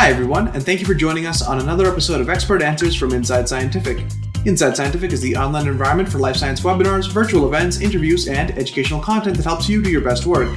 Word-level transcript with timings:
Hi, 0.00 0.10
everyone, 0.10 0.46
and 0.54 0.64
thank 0.64 0.78
you 0.78 0.86
for 0.86 0.94
joining 0.94 1.26
us 1.26 1.42
on 1.42 1.58
another 1.58 1.88
episode 1.88 2.20
of 2.20 2.28
Expert 2.28 2.62
Answers 2.62 2.94
from 2.94 3.12
Inside 3.12 3.48
Scientific. 3.48 4.06
Inside 4.46 4.76
Scientific 4.76 5.10
is 5.12 5.20
the 5.20 5.34
online 5.34 5.66
environment 5.66 6.08
for 6.08 6.18
life 6.18 6.36
science 6.36 6.60
webinars, 6.60 7.10
virtual 7.10 7.48
events, 7.48 7.80
interviews, 7.80 8.28
and 8.28 8.56
educational 8.56 9.00
content 9.00 9.36
that 9.36 9.42
helps 9.42 9.68
you 9.68 9.82
do 9.82 9.90
your 9.90 10.00
best 10.00 10.24
work. 10.24 10.56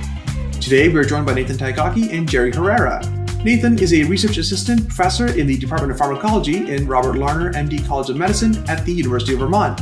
Today, 0.61 0.89
we 0.89 0.99
are 0.99 1.03
joined 1.03 1.25
by 1.25 1.33
Nathan 1.33 1.57
Tykocki 1.57 2.13
and 2.13 2.29
Jerry 2.29 2.51
Herrera. 2.51 3.01
Nathan 3.43 3.79
is 3.79 3.95
a 3.95 4.03
research 4.03 4.37
assistant 4.37 4.87
professor 4.87 5.35
in 5.35 5.47
the 5.47 5.57
Department 5.57 5.91
of 5.91 5.97
Pharmacology 5.97 6.71
in 6.71 6.85
Robert 6.85 7.17
Larner 7.17 7.51
MD 7.53 7.83
College 7.87 8.11
of 8.11 8.17
Medicine 8.17 8.63
at 8.69 8.85
the 8.85 8.93
University 8.93 9.33
of 9.33 9.39
Vermont. 9.39 9.81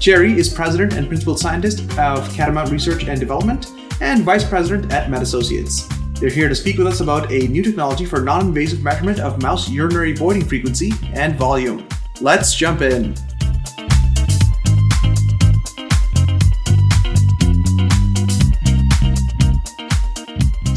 Jerry 0.00 0.32
is 0.32 0.48
president 0.48 0.94
and 0.94 1.08
principal 1.08 1.36
scientist 1.36 1.80
of 1.98 2.26
Catamount 2.30 2.70
Research 2.70 3.04
and 3.04 3.20
Development 3.20 3.70
and 4.00 4.22
vice 4.22 4.48
president 4.48 4.90
at 4.94 5.10
MedAssociates. 5.10 6.03
They're 6.20 6.30
here 6.30 6.48
to 6.48 6.54
speak 6.54 6.78
with 6.78 6.86
us 6.86 7.00
about 7.00 7.30
a 7.32 7.48
new 7.48 7.62
technology 7.62 8.04
for 8.04 8.20
non 8.22 8.46
invasive 8.46 8.82
measurement 8.82 9.18
of 9.18 9.42
mouse 9.42 9.68
urinary 9.68 10.12
voiding 10.12 10.44
frequency 10.44 10.92
and 11.12 11.34
volume. 11.34 11.88
Let's 12.20 12.54
jump 12.54 12.82
in. 12.82 13.14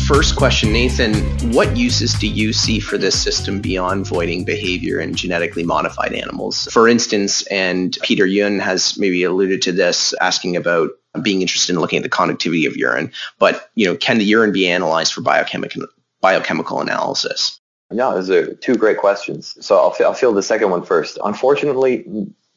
First 0.08 0.38
question, 0.38 0.72
Nathan, 0.72 1.14
what 1.54 1.78
uses 1.78 2.14
do 2.14 2.28
you 2.28 2.52
see 2.52 2.80
for 2.80 2.98
this 2.98 3.22
system 3.22 3.62
beyond 3.62 4.08
voiding 4.08 4.46
behavior 4.46 5.00
in 5.00 5.14
genetically 5.14 5.64
modified 5.64 6.14
animals? 6.14 6.68
For 6.72 6.88
instance, 6.88 7.46
and 7.48 7.96
Peter 8.02 8.26
Yun 8.26 8.58
has 8.60 8.98
maybe 8.98 9.24
alluded 9.24 9.62
to 9.64 9.72
this, 9.72 10.16
asking 10.20 10.56
about 10.56 10.92
being 11.24 11.42
interested 11.42 11.74
in 11.74 11.80
looking 11.80 11.98
at 11.98 12.04
the 12.04 12.10
conductivity 12.10 12.66
of 12.66 12.76
urine. 12.76 13.12
But 13.40 13.70
you 13.76 13.86
know, 13.86 13.96
can 13.96 14.18
the 14.18 14.26
urine 14.26 14.52
be 14.52 14.68
analyzed 14.68 15.14
for 15.14 15.22
biochemical 15.22 15.86
biochemical 16.22 16.82
analysis? 16.82 17.60
Yeah, 17.92 18.12
those 18.12 18.30
are 18.30 18.54
two 18.56 18.76
great 18.76 18.98
questions. 18.98 19.58
So 19.66 19.78
I'll, 19.78 19.96
I'll 20.06 20.14
field 20.14 20.36
the 20.36 20.44
second 20.44 20.72
one 20.72 20.84
first. 20.84 21.18
Unfortunately, 21.24 22.06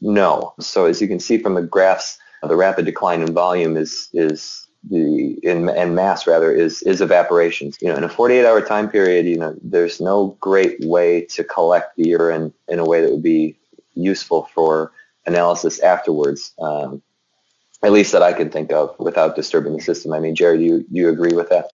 no. 0.01 0.53
So 0.59 0.85
as 0.85 1.01
you 1.01 1.07
can 1.07 1.19
see 1.19 1.37
from 1.37 1.53
the 1.53 1.61
graphs, 1.61 2.17
the 2.43 2.55
rapid 2.55 2.85
decline 2.85 3.21
in 3.21 3.33
volume 3.33 3.77
is 3.77 4.09
is 4.13 4.67
the 4.89 5.37
in 5.43 5.69
and 5.69 5.95
mass 5.95 6.25
rather 6.25 6.51
is 6.51 6.81
is 6.83 7.01
evaporation. 7.01 7.71
You 7.81 7.89
know, 7.89 7.95
in 7.95 8.03
a 8.03 8.09
48 8.09 8.45
hour 8.45 8.61
time 8.61 8.89
period, 8.89 9.25
you 9.25 9.37
know, 9.37 9.55
there's 9.61 10.01
no 10.01 10.35
great 10.39 10.79
way 10.81 11.21
to 11.25 11.43
collect 11.43 11.95
the 11.97 12.09
urine 12.09 12.53
in 12.67 12.79
a 12.79 12.85
way 12.85 13.01
that 13.01 13.11
would 13.11 13.23
be 13.23 13.57
useful 13.93 14.49
for 14.53 14.91
analysis 15.25 15.79
afterwards. 15.79 16.53
Um, 16.59 17.01
at 17.83 17.91
least 17.91 18.11
that 18.11 18.21
I 18.21 18.33
can 18.33 18.49
think 18.49 18.71
of 18.71 18.95
without 18.99 19.35
disturbing 19.35 19.73
the 19.73 19.81
system. 19.81 20.13
I 20.13 20.19
mean, 20.19 20.35
Jerry, 20.35 20.57
do 20.57 20.63
you, 20.63 20.85
you 20.91 21.09
agree 21.09 21.33
with 21.33 21.49
that? 21.49 21.71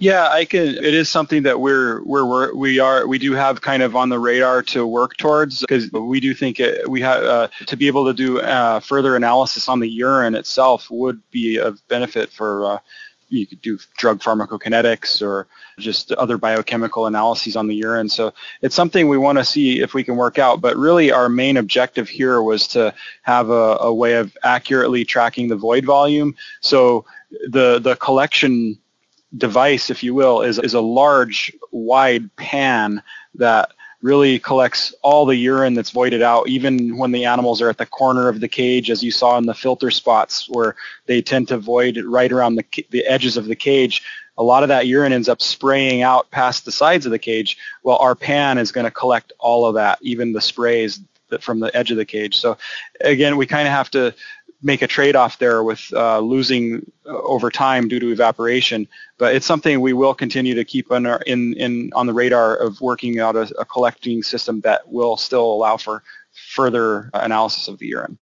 Yeah, 0.00 0.28
I 0.28 0.44
can. 0.44 0.60
It 0.60 0.94
is 0.94 1.08
something 1.08 1.42
that 1.42 1.58
we're 1.58 2.04
we're 2.04 2.54
we 2.54 2.78
are 2.78 3.04
we 3.08 3.18
do 3.18 3.32
have 3.32 3.60
kind 3.60 3.82
of 3.82 3.96
on 3.96 4.10
the 4.10 4.18
radar 4.20 4.62
to 4.62 4.86
work 4.86 5.16
towards 5.16 5.60
because 5.62 5.90
we 5.90 6.20
do 6.20 6.34
think 6.34 6.60
it, 6.60 6.88
we 6.88 7.00
have 7.00 7.24
uh, 7.24 7.48
to 7.66 7.76
be 7.76 7.88
able 7.88 8.06
to 8.06 8.14
do 8.14 8.40
uh, 8.40 8.78
further 8.78 9.16
analysis 9.16 9.68
on 9.68 9.80
the 9.80 9.88
urine 9.88 10.36
itself 10.36 10.88
would 10.88 11.20
be 11.32 11.58
of 11.58 11.82
benefit 11.88 12.30
for 12.30 12.64
uh, 12.64 12.78
you 13.28 13.46
could 13.46 13.60
do 13.60 13.78
drug 13.96 14.20
pharmacokinetics 14.20 15.22
or 15.22 15.46
just 15.78 16.12
other 16.12 16.38
biochemical 16.38 17.06
analyses 17.06 17.56
on 17.56 17.66
the 17.66 17.74
urine. 17.74 18.08
So 18.08 18.32
it's 18.62 18.74
something 18.74 19.08
we 19.08 19.18
want 19.18 19.38
to 19.38 19.44
see 19.44 19.80
if 19.80 19.94
we 19.94 20.04
can 20.04 20.16
work 20.16 20.38
out. 20.38 20.60
But 20.60 20.76
really, 20.76 21.12
our 21.12 21.28
main 21.28 21.56
objective 21.56 22.08
here 22.08 22.42
was 22.42 22.66
to 22.68 22.94
have 23.22 23.50
a, 23.50 23.76
a 23.80 23.92
way 23.92 24.14
of 24.14 24.36
accurately 24.42 25.04
tracking 25.04 25.48
the 25.48 25.56
void 25.56 25.84
volume. 25.84 26.34
So 26.60 27.04
the 27.48 27.78
the 27.78 27.96
collection 27.96 28.78
device, 29.36 29.90
if 29.90 30.02
you 30.02 30.14
will, 30.14 30.42
is 30.42 30.58
is 30.58 30.74
a 30.74 30.80
large, 30.80 31.52
wide 31.70 32.34
pan 32.36 33.02
that 33.34 33.72
really 34.00 34.38
collects 34.38 34.94
all 35.02 35.26
the 35.26 35.36
urine 35.36 35.74
that's 35.74 35.90
voided 35.90 36.22
out, 36.22 36.48
even 36.48 36.96
when 36.96 37.10
the 37.10 37.24
animals 37.24 37.60
are 37.60 37.68
at 37.68 37.78
the 37.78 37.86
corner 37.86 38.28
of 38.28 38.40
the 38.40 38.48
cage, 38.48 38.90
as 38.90 39.02
you 39.02 39.10
saw 39.10 39.36
in 39.38 39.46
the 39.46 39.54
filter 39.54 39.90
spots 39.90 40.48
where 40.48 40.76
they 41.06 41.20
tend 41.20 41.48
to 41.48 41.58
void 41.58 41.98
right 42.04 42.30
around 42.30 42.54
the, 42.54 42.64
the 42.90 43.04
edges 43.06 43.36
of 43.36 43.46
the 43.46 43.56
cage. 43.56 44.02
A 44.36 44.42
lot 44.42 44.62
of 44.62 44.68
that 44.68 44.86
urine 44.86 45.12
ends 45.12 45.28
up 45.28 45.42
spraying 45.42 46.02
out 46.02 46.30
past 46.30 46.64
the 46.64 46.70
sides 46.70 47.06
of 47.06 47.12
the 47.12 47.18
cage. 47.18 47.58
Well, 47.82 47.98
our 47.98 48.14
pan 48.14 48.58
is 48.58 48.70
going 48.70 48.84
to 48.84 48.90
collect 48.90 49.32
all 49.40 49.66
of 49.66 49.74
that, 49.74 49.98
even 50.00 50.32
the 50.32 50.40
sprays 50.40 51.00
that 51.30 51.42
from 51.42 51.60
the 51.60 51.74
edge 51.76 51.90
of 51.90 51.96
the 51.96 52.04
cage. 52.04 52.36
So 52.38 52.56
again, 53.00 53.36
we 53.36 53.46
kind 53.46 53.66
of 53.66 53.72
have 53.72 53.90
to 53.90 54.14
make 54.60 54.82
a 54.82 54.86
trade-off 54.86 55.38
there 55.38 55.62
with 55.62 55.92
uh, 55.92 56.18
losing 56.18 56.90
uh, 57.06 57.10
over 57.22 57.50
time 57.50 57.86
due 57.86 58.00
to 58.00 58.10
evaporation. 58.10 58.88
But 59.16 59.34
it's 59.34 59.46
something 59.46 59.80
we 59.80 59.92
will 59.92 60.14
continue 60.14 60.54
to 60.54 60.64
keep 60.64 60.90
on 60.90 61.06
our, 61.06 61.20
in, 61.26 61.54
in 61.54 61.90
on 61.94 62.06
the 62.06 62.12
radar 62.12 62.56
of 62.56 62.80
working 62.80 63.20
out 63.20 63.36
a, 63.36 63.52
a 63.58 63.64
collecting 63.64 64.22
system 64.22 64.60
that 64.62 64.88
will 64.88 65.16
still 65.16 65.44
allow 65.44 65.76
for 65.76 66.02
further 66.32 67.10
analysis 67.14 67.68
of 67.68 67.78
the 67.78 67.86
urine. 67.86 68.18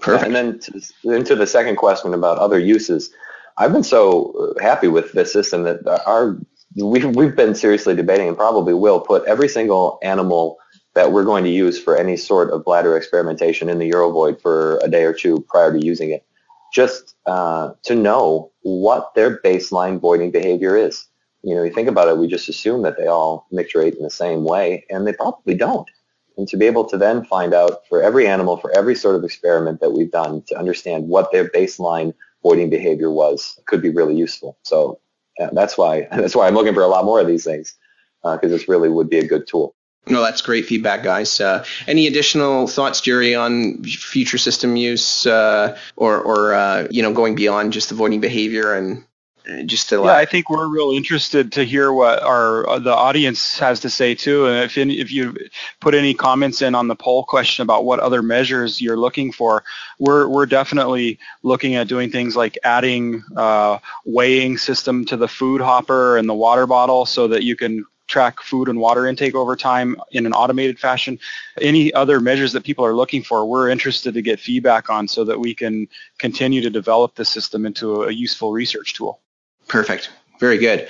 Perfect. 0.00 0.26
And 0.26 0.34
then 0.34 0.58
to, 0.60 0.82
into 1.16 1.34
the 1.34 1.46
second 1.46 1.76
question 1.76 2.14
about 2.14 2.38
other 2.38 2.58
uses, 2.58 3.10
I've 3.56 3.72
been 3.72 3.84
so 3.84 4.54
happy 4.60 4.88
with 4.88 5.12
this 5.12 5.32
system 5.32 5.64
that 5.64 5.86
our 6.06 6.38
we've, 6.76 7.14
we've 7.14 7.36
been 7.36 7.54
seriously 7.54 7.94
debating 7.94 8.28
and 8.28 8.36
probably 8.36 8.74
will 8.74 9.00
put 9.00 9.24
every 9.24 9.48
single 9.48 9.98
animal 10.02 10.58
that 10.94 11.12
we're 11.12 11.24
going 11.24 11.44
to 11.44 11.50
use 11.50 11.82
for 11.82 11.96
any 11.96 12.16
sort 12.16 12.50
of 12.50 12.64
bladder 12.64 12.96
experimentation 12.96 13.68
in 13.68 13.78
the 13.78 13.90
urovoid 13.90 14.40
for 14.40 14.78
a 14.82 14.88
day 14.88 15.04
or 15.04 15.12
two 15.12 15.44
prior 15.48 15.72
to 15.72 15.84
using 15.84 16.10
it, 16.10 16.24
just 16.72 17.14
uh, 17.26 17.72
to 17.82 17.94
know 17.94 18.50
what 18.62 19.14
their 19.14 19.38
baseline 19.38 20.00
voiding 20.00 20.30
behavior 20.30 20.76
is. 20.76 21.06
You 21.42 21.54
know, 21.54 21.62
you 21.62 21.72
think 21.72 21.88
about 21.88 22.08
it, 22.08 22.18
we 22.18 22.28
just 22.28 22.48
assume 22.48 22.82
that 22.82 22.96
they 22.98 23.06
all 23.06 23.46
micturate 23.50 23.94
in 23.94 24.02
the 24.02 24.10
same 24.10 24.44
way, 24.44 24.84
and 24.90 25.06
they 25.06 25.12
probably 25.12 25.54
don't. 25.54 25.88
And 26.36 26.48
to 26.48 26.56
be 26.56 26.66
able 26.66 26.84
to 26.86 26.96
then 26.96 27.24
find 27.24 27.52
out 27.52 27.86
for 27.88 28.02
every 28.02 28.26
animal, 28.26 28.56
for 28.56 28.76
every 28.76 28.94
sort 28.94 29.16
of 29.16 29.24
experiment 29.24 29.80
that 29.80 29.90
we've 29.90 30.10
done, 30.10 30.42
to 30.48 30.58
understand 30.58 31.08
what 31.08 31.32
their 31.32 31.48
baseline 31.50 32.14
voiding 32.42 32.70
behavior 32.70 33.10
was 33.10 33.60
could 33.66 33.82
be 33.82 33.90
really 33.90 34.16
useful. 34.16 34.56
So 34.62 35.00
uh, 35.40 35.48
that's 35.52 35.76
why 35.76 36.08
that's 36.12 36.34
why 36.34 36.46
I'm 36.46 36.54
looking 36.54 36.74
for 36.74 36.82
a 36.82 36.88
lot 36.88 37.04
more 37.04 37.20
of 37.20 37.26
these 37.26 37.44
things 37.44 37.74
because 38.22 38.52
uh, 38.52 38.56
this 38.56 38.68
really 38.68 38.88
would 38.88 39.10
be 39.10 39.18
a 39.18 39.26
good 39.26 39.46
tool. 39.46 39.74
No, 40.06 40.20
that's 40.20 40.42
great 40.42 40.66
feedback, 40.66 41.04
guys. 41.04 41.40
Uh, 41.40 41.64
any 41.86 42.08
additional 42.08 42.66
thoughts, 42.66 43.00
Jerry, 43.00 43.36
on 43.36 43.84
future 43.84 44.38
system 44.38 44.74
use, 44.74 45.26
uh, 45.26 45.78
or, 45.94 46.20
or 46.20 46.54
uh, 46.54 46.88
you 46.90 47.02
know, 47.02 47.12
going 47.12 47.36
beyond 47.36 47.72
just 47.72 47.92
avoiding 47.92 48.20
behavior 48.20 48.74
and 48.74 49.04
uh, 49.48 49.62
just 49.62 49.88
to? 49.88 49.96
Yeah, 49.96 50.14
I 50.14 50.24
think 50.24 50.50
we're 50.50 50.66
real 50.66 50.92
interested 50.92 51.52
to 51.52 51.64
hear 51.64 51.92
what 51.92 52.22
our 52.22 52.68
uh, 52.68 52.78
the 52.78 52.92
audience 52.92 53.58
has 53.58 53.80
to 53.80 53.90
say 53.90 54.14
too. 54.14 54.46
And 54.46 54.64
if 54.64 54.76
any, 54.76 54.98
if 54.98 55.12
you 55.12 55.36
put 55.80 55.94
any 55.94 56.14
comments 56.14 56.62
in 56.62 56.74
on 56.74 56.88
the 56.88 56.96
poll 56.96 57.24
question 57.24 57.62
about 57.62 57.84
what 57.84 58.00
other 58.00 58.22
measures 58.22 58.80
you're 58.80 58.96
looking 58.96 59.32
for, 59.32 59.64
we're 59.98 60.28
we're 60.28 60.46
definitely 60.46 61.18
looking 61.42 61.74
at 61.76 61.88
doing 61.88 62.10
things 62.10 62.36
like 62.36 62.58
adding 62.64 63.22
uh, 63.36 63.78
weighing 64.04 64.58
system 64.58 65.04
to 65.06 65.16
the 65.16 65.28
food 65.28 65.60
hopper 65.60 66.16
and 66.16 66.28
the 66.28 66.34
water 66.34 66.66
bottle 66.66 67.06
so 67.06 67.28
that 67.28 67.42
you 67.42 67.56
can 67.56 67.84
track 68.12 68.42
food 68.42 68.68
and 68.68 68.78
water 68.78 69.06
intake 69.06 69.34
over 69.34 69.56
time 69.56 69.96
in 70.10 70.26
an 70.26 70.34
automated 70.34 70.78
fashion. 70.78 71.18
Any 71.60 71.92
other 71.94 72.20
measures 72.20 72.52
that 72.52 72.62
people 72.62 72.84
are 72.84 72.94
looking 72.94 73.22
for, 73.22 73.46
we're 73.46 73.70
interested 73.70 74.12
to 74.12 74.22
get 74.22 74.38
feedback 74.38 74.90
on 74.90 75.08
so 75.08 75.24
that 75.24 75.40
we 75.40 75.54
can 75.54 75.88
continue 76.18 76.60
to 76.60 76.68
develop 76.68 77.14
the 77.14 77.24
system 77.24 77.64
into 77.64 78.02
a 78.02 78.12
useful 78.12 78.52
research 78.52 78.92
tool. 78.92 79.20
Perfect. 79.66 80.10
Very 80.38 80.58
good. 80.58 80.88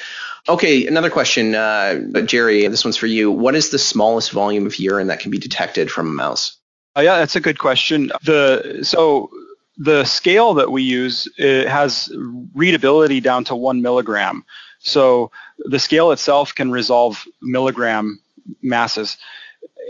Okay, 0.48 0.86
another 0.88 1.10
question, 1.10 1.54
uh, 1.54 2.00
Jerry. 2.26 2.66
This 2.66 2.84
one's 2.84 2.96
for 2.96 3.06
you. 3.06 3.30
What 3.30 3.54
is 3.54 3.70
the 3.70 3.78
smallest 3.78 4.32
volume 4.32 4.66
of 4.66 4.76
urine 4.80 5.06
that 5.06 5.20
can 5.20 5.30
be 5.30 5.38
detected 5.38 5.90
from 5.90 6.08
a 6.08 6.12
mouse? 6.12 6.56
Uh, 6.96 7.02
yeah, 7.02 7.18
that's 7.18 7.36
a 7.36 7.40
good 7.40 7.60
question. 7.60 8.10
The 8.24 8.80
so 8.82 9.30
the 9.76 10.04
scale 10.04 10.54
that 10.54 10.72
we 10.72 10.82
use 10.82 11.28
has 11.38 12.10
readability 12.54 13.20
down 13.20 13.44
to 13.44 13.54
one 13.54 13.80
milligram. 13.80 14.44
So 14.82 15.30
the 15.58 15.78
scale 15.78 16.12
itself 16.12 16.54
can 16.54 16.70
resolve 16.70 17.24
milligram 17.40 18.20
masses. 18.62 19.16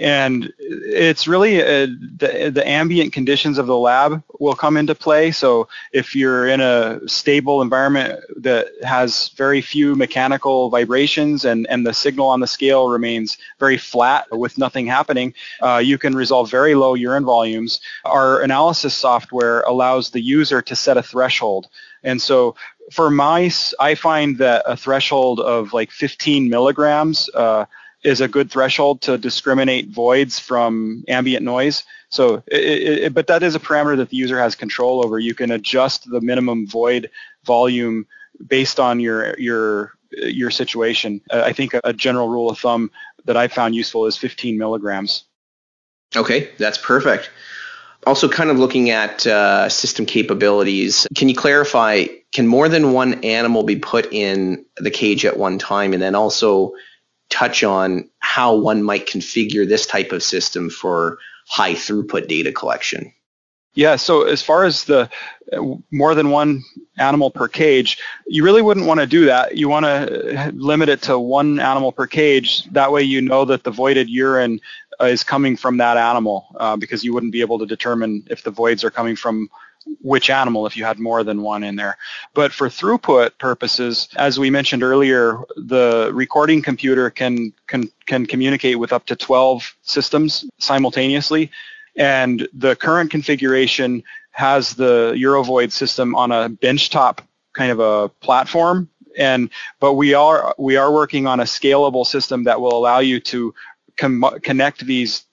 And 0.01 0.53
it's 0.59 1.29
really 1.29 1.61
uh, 1.61 1.87
the, 2.17 2.51
the 2.53 2.67
ambient 2.67 3.13
conditions 3.13 3.59
of 3.59 3.67
the 3.67 3.77
lab 3.77 4.23
will 4.41 4.55
come 4.55 4.79
into 4.79 4.95
play. 4.95 5.31
So 5.31 5.69
if 5.93 6.17
you're 6.17 6.47
in 6.49 6.61
a 6.61 7.01
stable 7.07 7.61
environment 7.61 8.21
that 8.39 8.69
has 8.83 9.29
very 9.37 9.61
few 9.61 9.95
mechanical 9.95 10.71
vibrations 10.71 11.45
and, 11.45 11.67
and 11.69 11.87
the 11.87 11.93
signal 11.93 12.29
on 12.29 12.41
the 12.41 12.47
scale 12.47 12.89
remains 12.89 13.37
very 13.59 13.77
flat 13.77 14.27
with 14.31 14.57
nothing 14.57 14.87
happening, 14.87 15.35
uh, 15.61 15.77
you 15.85 15.99
can 15.99 16.15
resolve 16.15 16.51
very 16.51 16.75
low 16.75 16.95
urine 16.95 17.25
volumes. 17.25 17.81
Our 18.05 18.41
analysis 18.41 18.95
software 18.95 19.61
allows 19.63 20.11
the 20.11 20.23
user 20.23 20.63
to 20.63 20.75
set 20.75 20.97
a 20.97 21.03
threshold. 21.03 21.69
And 22.03 22.21
so 22.21 22.57
for 22.91 23.11
mice, 23.11 23.75
I 23.79 23.95
find 23.95 24.39
that 24.39 24.65
a 24.67 24.77
threshold 24.77 25.41
of 25.41 25.73
like 25.73 25.91
15 25.91 26.49
milligrams 26.49 27.31
uh, 27.35 27.67
is 28.03 28.21
a 28.21 28.29
good 28.29 28.51
threshold 28.51 29.01
to 29.03 29.17
discriminate 29.17 29.89
voids 29.89 30.39
from 30.39 31.05
ambient 31.09 31.45
noise. 31.45 31.85
So, 32.09 32.43
it, 32.47 32.99
it, 32.99 33.15
but 33.15 33.27
that 33.29 33.43
is 33.43 33.55
a 33.55 33.61
parameter 33.61 33.97
that 33.97 34.11
the 34.11 34.17
user 34.17 34.39
has 34.39 34.55
control 34.55 35.05
over. 35.05 35.19
You 35.19 35.35
can 35.35 35.53
adjust 35.53 36.11
the 36.11 36.21
minimum 36.21 36.67
void 36.67 37.11
volume 37.45 38.07
based 38.47 38.81
on 38.81 39.01
your 39.01 39.39
your 39.39 39.93
your 40.11 40.51
situation. 40.51 41.21
Uh, 41.31 41.43
I 41.45 41.53
think 41.53 41.75
a, 41.75 41.81
a 41.85 41.93
general 41.93 42.29
rule 42.29 42.51
of 42.51 42.59
thumb 42.59 42.91
that 43.25 43.37
I 43.37 43.49
found 43.49 43.75
useful 43.75 44.07
is 44.07 44.17
15 44.17 44.59
milligrams. 44.59 45.25
Okay, 46.15 46.51
that's 46.59 46.79
perfect. 46.79 47.31
Also, 48.05 48.29
kind 48.29 48.51
of 48.51 48.59
looking 48.59 48.91
at 48.91 49.27
uh, 49.27 49.69
system 49.69 50.07
capabilities, 50.07 51.07
can 51.15 51.29
you 51.29 51.37
clarify 51.37 52.07
can 52.33 52.47
more 52.47 52.69
than 52.69 52.93
one 52.93 53.23
animal 53.25 53.63
be 53.63 53.77
put 53.77 54.13
in 54.13 54.65
the 54.79 54.91
cage 54.91 55.25
at 55.25 55.37
one 55.37 55.59
time? 55.59 55.93
And 55.93 56.03
then 56.03 56.15
also 56.15 56.73
touch 57.29 57.63
on 57.63 58.09
how 58.19 58.57
one 58.57 58.83
might 58.83 59.07
configure 59.07 59.69
this 59.69 59.87
type 59.87 60.13
of 60.13 60.23
system 60.23 60.71
for 60.71 61.19
high 61.47 61.75
throughput 61.75 62.29
data 62.29 62.53
collection. 62.53 63.13
Yeah, 63.75 63.97
so 63.97 64.25
as 64.25 64.43
far 64.43 64.65
as 64.65 64.85
the 64.85 65.09
uh, 65.51 65.63
more 65.91 66.15
than 66.15 66.31
one 66.31 66.63
animal 66.99 67.31
per 67.31 67.49
cage, 67.49 67.99
you 68.27 68.45
really 68.45 68.61
wouldn't 68.61 68.87
want 68.87 69.01
to 69.01 69.07
do 69.07 69.25
that. 69.27 69.57
You 69.57 69.71
want 69.71 69.87
to 69.87 70.53
limit 70.55 70.91
it 70.91 71.03
to 71.03 71.19
one 71.19 71.59
animal 71.59 71.91
per 71.91 72.07
cage. 72.07 72.65
That 72.73 72.93
way 72.93 73.03
you 73.03 73.23
know 73.23 73.47
that 73.47 73.65
the 73.65 73.71
voided 73.71 74.11
urine 74.11 74.61
uh, 74.61 74.61
is 75.01 75.25
coming 75.25 75.57
from 75.57 75.77
that 75.79 75.97
animal 75.97 76.47
uh, 76.59 76.77
because 76.77 77.03
you 77.05 77.13
wouldn't 77.13 77.33
be 77.33 77.41
able 77.41 77.59
to 77.59 77.67
determine 77.67 78.25
if 78.31 78.43
the 78.43 78.51
voids 78.51 78.85
are 78.85 78.91
coming 78.91 79.17
from 79.17 79.49
which 80.01 80.31
animal 80.31 80.67
if 80.67 80.77
you 80.77 80.85
had 80.85 80.99
more 80.99 81.25
than 81.25 81.43
one 81.43 81.65
in 81.65 81.77
there. 81.77 81.97
But 82.35 82.53
for 82.53 82.69
throughput 82.69 83.39
purposes, 83.39 84.09
as 84.17 84.39
we 84.39 84.51
mentioned 84.51 84.83
earlier, 84.83 85.39
the 85.57 86.11
recording 86.13 86.63
computer 86.63 87.11
can 87.11 87.53
can 87.67 87.91
can 88.07 88.27
communicate 88.27 88.79
with 88.79 88.93
up 88.93 89.07
to 89.07 89.17
12 89.17 89.77
systems 89.83 90.45
simultaneously. 90.59 91.51
And 91.97 92.49
the 92.55 92.77
current 92.77 93.11
configuration 93.11 94.03
has 94.31 94.75
the 94.75 95.13
UroVoid 95.17 95.73
system 95.73 96.15
on 96.15 96.33
a 96.33 96.49
benchtop 96.49 97.19
kind 97.53 97.71
of 97.71 97.81
a 97.81 98.09
platform. 98.09 98.89
And 99.19 99.51
but 99.79 99.95
we 99.95 100.15
are 100.15 100.55
we 100.59 100.77
are 100.77 100.91
working 100.91 101.27
on 101.27 101.41
a 101.41 101.45
scalable 101.45 102.07
system 102.07 102.45
that 102.45 102.61
will 102.61 102.75
allow 102.75 103.01
you 103.01 103.21
to 103.21 103.55
com- 103.97 104.39
connect 104.43 104.85
these 104.87 105.25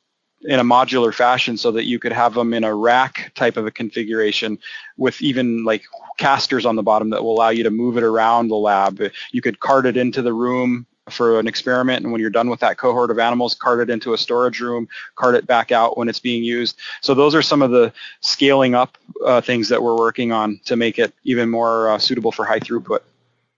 in 0.44 0.60
a 0.60 0.64
modular 0.64 1.14
fashion 1.14 1.58
so 1.58 1.72
that 1.72 1.86
you 1.86 2.00
could 2.00 2.14
have 2.14 2.34
them 2.34 2.54
in 2.54 2.64
a 2.64 2.74
rack 2.74 3.32
type 3.36 3.58
of 3.58 3.66
a 3.66 3.72
configuration 3.72 4.58
with 4.98 5.22
even 5.22 5.64
like 5.66 5.84
casters 6.18 6.66
on 6.66 6.76
the 6.76 6.84
bottom 6.84 7.10
that 7.10 7.24
will 7.24 7.34
allow 7.34 7.50
you 7.50 7.64
to 7.64 7.72
move 7.72 7.98
it 7.98 8.04
around 8.04 8.48
the 8.48 8.56
lab. 8.56 9.02
You 9.32 9.42
could 9.42 9.60
cart 9.60 9.86
it 9.86 9.98
into 9.98 10.22
the 10.22 10.34
room 10.34 10.86
for 11.10 11.40
an 11.40 11.48
experiment 11.48 12.04
and 12.04 12.12
when 12.12 12.22
you're 12.22 12.30
done 12.30 12.50
with 12.50 12.60
that 12.60 12.78
cohort 12.78 13.10
of 13.10 13.18
animals 13.18 13.56
cart 13.56 13.80
it 13.80 13.90
into 13.90 14.14
a 14.14 14.18
storage 14.18 14.60
room 14.60 14.88
cart 15.16 15.34
it 15.34 15.48
back 15.48 15.72
out 15.72 15.98
when 15.98 16.08
it's 16.08 16.20
being 16.20 16.44
used. 16.44 16.78
So 17.02 17.16
those 17.16 17.34
are 17.34 17.42
some 17.42 17.64
of 17.64 17.72
the 17.72 17.92
scaling 18.20 18.76
up 18.76 18.96
uh, 19.26 19.42
things 19.42 19.70
that 19.70 19.82
we're 19.82 19.98
working 19.98 20.32
on 20.32 20.62
to 20.66 20.76
make 20.76 21.00
it 21.00 21.12
even 21.24 21.50
more 21.50 21.90
uh, 21.90 21.98
suitable 21.98 22.32
for 22.32 22.46
high 22.46 22.60
throughput. 22.60 23.00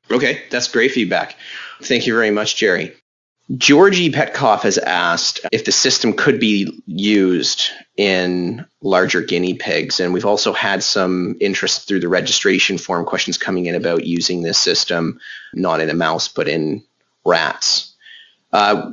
Okay 0.10 0.44
that's 0.50 0.70
great 0.70 0.92
feedback. 0.92 1.36
Thank 1.82 2.08
you 2.08 2.14
very 2.14 2.32
much 2.32 2.56
jerry 2.56 2.96
Georgi 3.58 4.12
Petkov 4.12 4.62
has 4.62 4.78
asked 4.78 5.42
if 5.52 5.66
the 5.66 5.72
system 5.72 6.14
could 6.14 6.40
be 6.40 6.82
used 6.86 7.70
in 7.98 8.66
larger 8.82 9.22
guinea 9.22 9.56
pigs. 9.56 10.00
And 10.00 10.14
we've 10.14 10.26
also 10.26 10.54
had 10.54 10.84
some 10.84 11.36
interest 11.42 11.88
through 11.88 12.00
the 12.00 12.08
registration 12.08 12.78
form 12.78 13.06
questions 13.06 13.38
coming 13.38 13.66
in 13.66 13.76
about 13.76 14.06
using 14.06 14.42
this 14.42 14.58
system, 14.58 15.20
not 15.54 15.82
in 15.82 15.90
a 15.90 15.94
mouse, 15.94 16.28
but 16.28 16.48
in 16.48 16.84
rats. 17.26 17.94
Uh, 18.54 18.92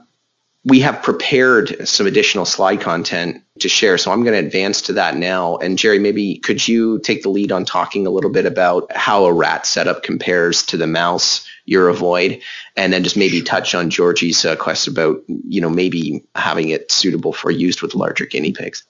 we 0.64 0.80
have 0.80 1.02
prepared 1.02 1.88
some 1.88 2.06
additional 2.06 2.44
slide 2.44 2.80
content 2.80 3.42
to 3.60 3.68
share, 3.68 3.96
so 3.96 4.10
I'm 4.10 4.22
going 4.24 4.40
to 4.40 4.46
advance 4.46 4.82
to 4.82 4.94
that 4.94 5.16
now. 5.16 5.56
And 5.56 5.78
Jerry, 5.78 5.98
maybe 5.98 6.38
could 6.38 6.66
you 6.66 6.98
take 6.98 7.22
the 7.22 7.30
lead 7.30 7.52
on 7.52 7.64
talking 7.64 8.06
a 8.06 8.10
little 8.10 8.30
bit 8.30 8.44
about 8.44 8.94
how 8.94 9.24
a 9.24 9.32
rat 9.32 9.66
setup 9.66 10.02
compares 10.02 10.64
to 10.66 10.76
the 10.76 10.86
mouse 10.86 11.46
UroVoid, 11.68 12.42
and 12.76 12.92
then 12.92 13.04
just 13.04 13.16
maybe 13.16 13.42
touch 13.42 13.74
on 13.74 13.90
Georgi's 13.90 14.44
uh, 14.44 14.56
quest 14.56 14.88
about 14.88 15.22
you 15.26 15.60
know 15.60 15.70
maybe 15.70 16.24
having 16.34 16.70
it 16.70 16.90
suitable 16.90 17.32
for 17.32 17.50
used 17.50 17.82
with 17.82 17.94
larger 17.94 18.26
guinea 18.26 18.52
pigs. 18.52 18.84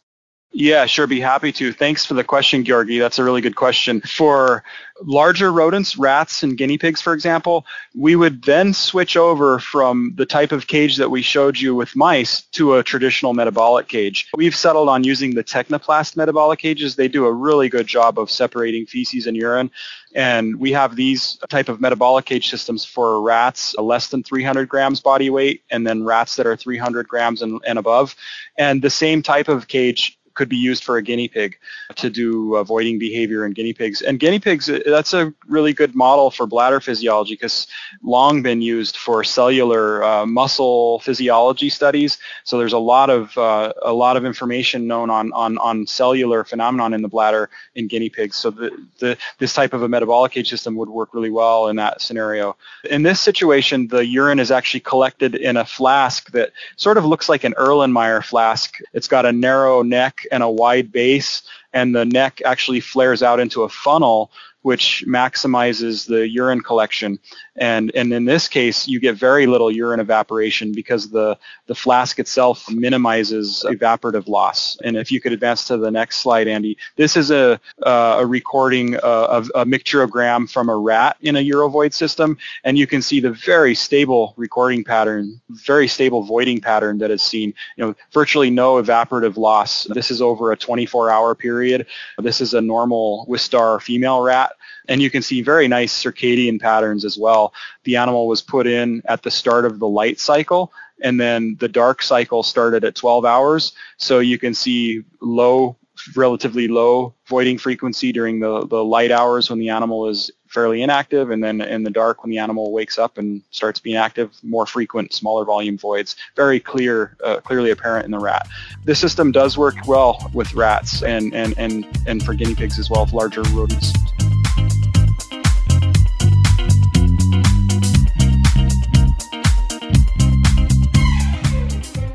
Yeah, 0.53 0.87
sure. 0.87 1.07
Be 1.07 1.21
happy 1.21 1.53
to. 1.53 1.73
Thanks 1.73 2.07
for 2.07 2.15
the 2.15 2.25
question, 2.25 2.65
Georgi. 2.65 2.99
That's 2.99 3.19
a 3.19 3.25
really 3.25 3.43
good 3.43 3.55
question. 3.55 4.01
For 4.01 4.65
larger 5.03 5.53
rodents, 5.53 5.97
rats 5.97 6.43
and 6.43 6.57
guinea 6.57 6.79
pigs, 6.79 7.01
for 7.01 7.13
example, 7.13 7.67
we 7.95 8.17
would 8.17 8.43
then 8.43 8.73
switch 8.73 9.17
over 9.17 9.59
from 9.59 10.15
the 10.17 10.27
type 10.27 10.51
of 10.51 10.67
cage 10.67 10.97
that 10.97 11.11
we 11.11 11.23
showed 11.23 11.59
you 11.59 11.75
with 11.75 11.95
mice 11.95 12.43
to 12.53 12.77
a 12.77 12.83
traditional 12.83 13.35
metabolic 13.35 13.89
cage. 13.89 14.29
We've 14.35 14.57
settled 14.57 14.89
on 14.89 15.05
using 15.05 15.35
the 15.35 15.45
Tecniplast 15.45 16.17
metabolic 16.17 16.59
cages. 16.59 16.97
They 16.97 17.09
do 17.09 17.27
a 17.27 17.33
really 17.33 17.69
good 17.69 17.87
job 17.87 18.19
of 18.19 18.31
separating 18.31 18.87
feces 18.87 19.27
and 19.27 19.37
urine. 19.37 19.71
And 20.15 20.57
we 20.59 20.73
have 20.73 20.97
these 20.97 21.37
type 21.49 21.69
of 21.69 21.81
metabolic 21.81 22.25
cage 22.25 22.49
systems 22.49 22.85
for 22.85 23.21
rats 23.21 23.75
uh, 23.79 23.83
less 23.83 24.09
than 24.09 24.23
300 24.23 24.69
grams 24.69 25.01
body 25.01 25.29
weight, 25.29 25.63
and 25.71 25.87
then 25.87 26.03
rats 26.03 26.37
that 26.37 26.47
are 26.47 26.57
300 26.57 27.07
grams 27.07 27.43
and, 27.43 27.61
and 27.67 27.79
above. 27.79 28.17
And 28.57 28.81
the 28.81 28.91
same 28.91 29.23
type 29.23 29.49
of 29.49 29.69
cage 29.69 30.18
could 30.39 30.49
be 30.49 30.57
used 30.57 30.85
for 30.85 30.97
a 30.97 31.03
guinea 31.03 31.27
pig 31.27 31.59
to 31.97 32.09
do 32.09 32.55
avoiding 32.55 32.97
behavior 32.97 33.45
in 33.45 33.53
guinea 33.53 33.75
pigs. 33.75 34.01
And 34.01 34.21
guinea 34.21 34.39
pigs, 34.39 34.71
uh, 34.71 34.79
that's 34.87 35.13
a 35.13 35.35
really 35.49 35.73
good 35.73 35.97
model 35.97 36.31
for 36.31 36.47
bladder 36.47 36.81
physiology 36.81 37.35
because 37.35 37.67
long 38.05 38.41
been 38.41 38.63
used 38.63 38.97
for 38.97 39.25
cellular 39.25 40.05
uh, 40.05 40.25
muscle 40.27 41.01
physiology 41.01 41.69
studies. 41.69 42.19
So 42.45 42.57
there's 42.57 42.73
a 42.73 42.79
lot 42.79 43.11
of 43.11 43.37
uh, 43.37 43.73
a 43.83 43.93
lot 43.93 44.17
of 44.17 44.25
information 44.25 44.87
known 44.87 45.11
on 45.11 45.33
on 45.33 45.59
on 45.59 45.87
cellular 45.89 46.45
phenomenon 46.45 46.95
in 46.95 47.03
the 47.03 47.09
bladder 47.09 47.51
in 47.75 47.89
guinea 47.89 48.09
pigs. 48.09 48.37
So 48.37 48.51
the, 48.51 48.71
the 49.01 49.17
this 49.39 49.53
type 49.53 49.73
of 49.73 49.83
a 49.83 49.89
metabolic 49.89 50.33
cage 50.33 50.49
system 50.49 50.77
would 50.77 50.89
work 50.89 51.15
really 51.15 51.31
well 51.31 51.67
in 51.67 51.77
that 51.77 52.01
scenario. 52.01 52.57
In 52.89 53.03
this 53.03 53.21
situation, 53.21 53.89
the 53.89 54.07
urine 54.07 54.39
is 54.39 54.53
actually 54.53 54.85
collected 54.93 55.35
in 55.35 55.57
a 55.57 55.65
flask 55.65 56.31
that 56.31 56.53
sort 56.77 56.97
of 56.97 57.05
looks 57.05 57.29
like 57.29 57.43
an 57.43 57.55
Erlenmeyer 57.55 58.23
flask. 58.23 58.79
It's 58.93 59.09
got 59.09 59.27
a 59.27 59.33
narrow 59.33 59.83
neck 59.83 60.28
and 60.33 60.43
a 60.43 60.51
wide 60.51 60.93
base, 60.93 61.43
and 61.73 61.95
the 61.95 62.05
neck 62.05 62.41
actually 62.45 62.81
flares 62.81 63.23
out 63.23 63.41
into 63.41 63.63
a 63.63 63.69
funnel 63.69 64.31
which 64.69 65.03
maximizes 65.09 66.07
the 66.07 66.29
urine 66.29 66.61
collection. 66.61 67.19
And, 67.57 67.91
and 67.95 68.13
in 68.13 68.27
this 68.27 68.49
case, 68.49 68.87
you 68.87 69.01
get 69.01 69.15
very 69.17 69.47
little 69.47 69.71
urine 69.71 69.99
evaporation 69.99 70.73
because 70.73 71.09
the, 71.09 71.39
the 71.69 71.75
flask 71.75 72.19
itself 72.19 72.71
minimizes 72.71 73.65
evaporative 73.67 74.29
loss. 74.29 74.77
And 74.85 74.95
if 74.95 75.11
you 75.11 75.23
could 75.23 75.33
advance 75.33 75.65
to 75.69 75.79
the 75.79 75.91
next 75.91 76.19
slide, 76.19 76.49
Andy, 76.49 76.77
this 76.97 77.17
is 77.17 77.31
a, 77.31 77.59
uh, 77.87 78.19
a 78.21 78.27
recording 78.27 78.97
uh, 78.97 78.99
of 79.39 79.51
a 79.55 79.65
micturogram 79.65 80.51
from 80.51 80.69
a 80.69 80.77
rat 80.77 81.17
in 81.23 81.37
a 81.37 81.51
UroVoid 81.51 81.95
system. 81.95 82.37
And 82.63 82.77
you 82.77 82.87
can 82.87 83.01
see 83.01 83.21
the 83.21 83.33
very 83.33 83.75
stable 83.75 84.35
recording 84.37 84.85
pattern, 84.85 85.41
very 85.49 85.89
stable 85.89 86.25
voiding 86.25 86.61
pattern 86.61 86.99
that 86.99 87.11
is 87.11 87.23
seen. 87.23 87.55
You 87.79 87.87
know, 87.87 87.95
virtually 88.13 88.51
no 88.51 88.75
evaporative 88.83 89.39
loss. 89.39 89.85
This 89.85 90.11
is 90.11 90.21
over 90.21 90.53
a 90.53 90.59
24 90.59 91.11
hour 91.11 91.35
period. 91.35 91.87
This 92.19 92.43
is 92.43 92.53
a 92.53 92.61
normal 92.61 93.27
Wistar 93.31 93.81
female 93.81 94.21
rat 94.21 94.53
and 94.89 95.03
you 95.03 95.11
can 95.11 95.23
see 95.23 95.43
very 95.43 95.69
nice 95.69 95.93
circadian 95.93 96.61
patterns 96.61 97.05
as 97.05 97.19
well. 97.19 97.53
The 97.85 97.97
animal 97.97 98.27
was 98.27 98.43
put 98.43 98.67
in 98.67 99.03
at 99.07 99.23
the 99.23 99.31
start 99.31 99.65
of 99.65 99.79
the 99.79 99.89
light 99.89 100.21
cycle, 100.21 100.73
and 101.03 101.21
then 101.21 101.57
the 101.61 101.69
dark 101.69 102.03
cycle 102.03 102.43
started 102.43 102.85
at 102.85 102.95
12 102.95 103.25
hours. 103.25 103.73
So 103.97 104.19
you 104.19 104.39
can 104.39 104.55
see 104.55 105.05
low, 105.21 105.77
relatively 106.17 106.69
low 106.69 107.15
voiding 107.27 107.59
frequency 107.59 108.13
during 108.13 108.41
the, 108.41 108.67
the 108.67 108.83
light 108.83 109.11
hours 109.11 109.51
when 109.51 109.59
the 109.59 109.69
animal 109.69 110.09
is 110.09 110.31
fairly 110.49 110.83
inactive, 110.83 111.31
and 111.31 111.45
then 111.45 111.61
in 111.61 111.83
the 111.83 111.91
dark 111.91 112.23
when 112.23 112.31
the 112.31 112.39
animal 112.39 112.73
wakes 112.73 112.99
up 112.99 113.19
and 113.19 113.43
starts 113.51 113.79
being 113.79 113.97
active, 113.97 114.33
more 114.43 114.67
frequent, 114.67 115.13
smaller 115.13 115.45
volume 115.45 115.77
voids. 115.77 116.17
Very 116.37 116.59
clear, 116.59 117.17
uh, 117.23 117.41
clearly 117.41 117.71
apparent 117.71 118.07
in 118.07 118.11
the 118.11 118.19
rat. 118.19 118.49
This 118.85 118.99
system 118.99 119.31
does 119.31 119.59
work 119.59 119.77
well 119.87 120.31
with 120.33 120.55
rats 120.55 121.03
and, 121.03 121.35
and, 121.35 121.55
and, 121.59 121.87
and 122.07 122.25
for 122.25 122.35
guinea 122.35 122.55
pigs 122.55 122.79
as 122.79 122.89
well, 122.89 123.05
with 123.05 123.13
larger 123.13 123.43
rodents. 123.43 123.93